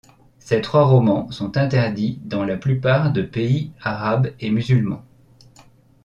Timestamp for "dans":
2.23-2.43